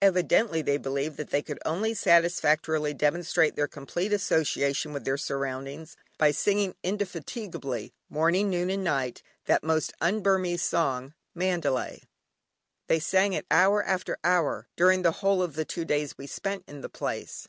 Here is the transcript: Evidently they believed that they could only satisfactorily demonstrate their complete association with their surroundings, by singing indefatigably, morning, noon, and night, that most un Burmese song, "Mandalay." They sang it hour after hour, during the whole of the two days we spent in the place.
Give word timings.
Evidently 0.00 0.62
they 0.62 0.76
believed 0.76 1.16
that 1.16 1.30
they 1.30 1.42
could 1.42 1.58
only 1.66 1.94
satisfactorily 1.94 2.94
demonstrate 2.94 3.56
their 3.56 3.66
complete 3.66 4.12
association 4.12 4.92
with 4.92 5.04
their 5.04 5.18
surroundings, 5.18 5.96
by 6.16 6.30
singing 6.30 6.76
indefatigably, 6.84 7.92
morning, 8.08 8.48
noon, 8.48 8.70
and 8.70 8.84
night, 8.84 9.20
that 9.46 9.64
most 9.64 9.92
un 10.00 10.22
Burmese 10.22 10.62
song, 10.62 11.12
"Mandalay." 11.34 12.02
They 12.86 13.00
sang 13.00 13.32
it 13.32 13.46
hour 13.50 13.82
after 13.82 14.16
hour, 14.22 14.68
during 14.76 15.02
the 15.02 15.10
whole 15.10 15.42
of 15.42 15.56
the 15.56 15.64
two 15.64 15.84
days 15.84 16.16
we 16.16 16.28
spent 16.28 16.62
in 16.68 16.80
the 16.80 16.88
place. 16.88 17.42